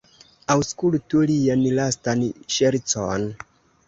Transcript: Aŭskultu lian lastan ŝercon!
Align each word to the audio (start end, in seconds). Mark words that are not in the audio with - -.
Aŭskultu 0.51 1.19
lian 1.31 1.61
lastan 1.79 2.23
ŝercon! 2.57 3.29